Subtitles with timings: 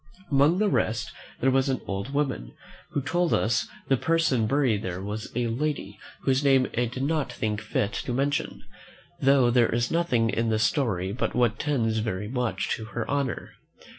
[0.31, 2.53] Among the rest there was an old woman,
[2.89, 7.31] who told us the person buried there was a lady whose name I did not
[7.31, 8.63] think fit to mention,
[9.19, 13.51] though there is nothing in the story but what tends very much to her honour.